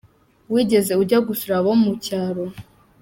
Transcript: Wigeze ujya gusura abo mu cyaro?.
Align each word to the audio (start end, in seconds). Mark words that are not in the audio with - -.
Wigeze 0.53 0.91
ujya 1.01 1.17
gusura 1.27 1.53
abo 1.59 1.71
mu 1.83 1.93
cyaro?. 2.05 2.45